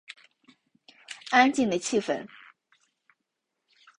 [1.29, 2.25] 安静的气氛